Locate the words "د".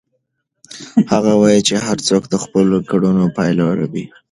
2.29-2.35